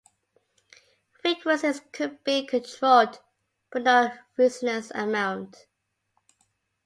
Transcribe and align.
Frequencies 1.21 1.79
could 1.91 2.23
be 2.23 2.47
controlled 2.47 3.19
but 3.71 3.83
not 3.83 4.17
resonance 4.35 4.89
amount. 4.95 5.67